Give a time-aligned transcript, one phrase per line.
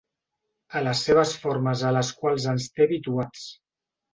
[0.77, 3.49] A les seves formes a les quals ens té habituats.